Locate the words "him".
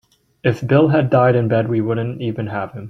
2.71-2.79